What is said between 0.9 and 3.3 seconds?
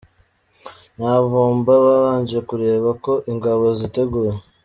Nyamvumba babanje kureba ko